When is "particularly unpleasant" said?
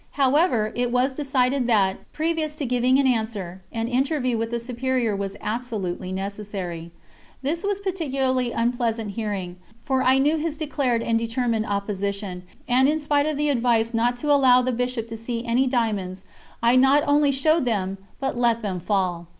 7.79-9.11